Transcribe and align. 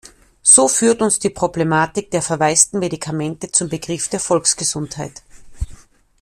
So 0.41 0.67
führt 0.67 1.03
uns 1.03 1.19
die 1.19 1.29
Problematik 1.29 2.09
der 2.09 2.23
"verwaisten 2.23 2.79
Medikamente" 2.79 3.51
zum 3.51 3.69
Begriff 3.69 4.07
der 4.09 4.19
Volksgesundheit. 4.19 5.21